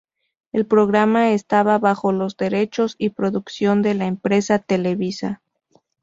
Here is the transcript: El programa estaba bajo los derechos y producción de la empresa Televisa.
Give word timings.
El 0.51 0.65
programa 0.65 1.29
estaba 1.33 1.77
bajo 1.77 2.11
los 2.11 2.35
derechos 2.35 2.95
y 2.97 3.11
producción 3.11 3.83
de 3.83 3.93
la 3.93 4.07
empresa 4.07 4.57
Televisa. 4.57 5.43